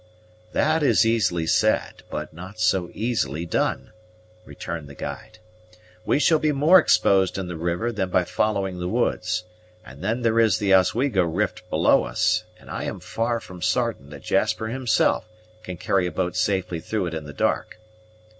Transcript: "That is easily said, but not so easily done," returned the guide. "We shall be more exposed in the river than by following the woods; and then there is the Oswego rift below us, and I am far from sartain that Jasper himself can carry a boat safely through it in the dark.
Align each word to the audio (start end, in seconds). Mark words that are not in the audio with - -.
"That 0.53 0.81
is 0.81 1.05
easily 1.05 1.45
said, 1.45 2.01
but 2.09 2.33
not 2.33 2.59
so 2.59 2.89
easily 2.91 3.45
done," 3.45 3.91
returned 4.45 4.87
the 4.89 4.95
guide. 4.95 5.37
"We 6.07 6.17
shall 6.17 6.39
be 6.39 6.51
more 6.51 6.79
exposed 6.79 7.37
in 7.37 7.47
the 7.47 7.55
river 7.55 7.91
than 7.91 8.09
by 8.09 8.23
following 8.23 8.79
the 8.79 8.87
woods; 8.89 9.43
and 9.85 10.03
then 10.03 10.23
there 10.23 10.39
is 10.39 10.57
the 10.57 10.73
Oswego 10.73 11.23
rift 11.23 11.69
below 11.69 12.03
us, 12.03 12.45
and 12.59 12.71
I 12.71 12.85
am 12.85 12.99
far 12.99 13.39
from 13.39 13.61
sartain 13.61 14.09
that 14.09 14.23
Jasper 14.23 14.69
himself 14.69 15.29
can 15.61 15.77
carry 15.77 16.07
a 16.07 16.11
boat 16.11 16.35
safely 16.35 16.79
through 16.79 17.05
it 17.05 17.13
in 17.13 17.25
the 17.25 17.31
dark. 17.33 17.77